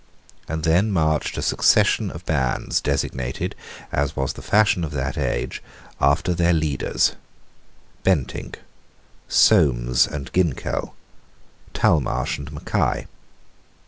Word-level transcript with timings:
And 0.47 0.63
then 0.63 0.89
marched 0.89 1.37
a 1.37 1.43
succession 1.43 2.09
of 2.09 2.25
bands 2.25 2.81
designated, 2.81 3.53
as 3.91 4.15
was 4.15 4.33
the 4.33 4.41
fashion 4.41 4.83
of 4.83 4.93
that 4.93 5.15
age, 5.15 5.61
after 5.99 6.33
their 6.33 6.53
leaders, 6.53 7.13
Bentinck, 8.03 8.57
Solmes 9.27 10.07
and 10.07 10.33
Ginkell, 10.33 10.95
Talmash 11.75 12.39
and 12.39 12.51
Mackay. 12.51 13.05